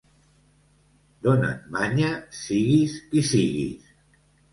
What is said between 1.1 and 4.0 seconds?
Dona't manya, siguis qui siguis!